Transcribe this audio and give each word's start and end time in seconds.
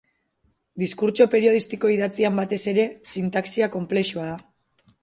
Diskurtso 0.83 1.27
periodistiko 1.35 1.93
idatzian, 1.97 2.35
batez 2.43 2.61
ere, 2.75 2.89
sintaxia 3.15 3.71
konplexua 3.79 4.29
da. 4.33 4.43